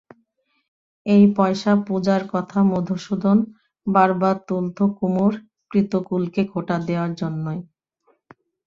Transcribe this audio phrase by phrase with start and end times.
[1.05, 3.37] এই পয়সা-পূজার কথা মধুসূদন
[3.87, 5.33] বার বার তুলত কুমুর
[5.71, 7.59] পিতৃকুলকে খোঁটা দেবার জন্যেই।